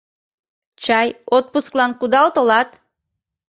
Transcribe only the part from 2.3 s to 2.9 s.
толат?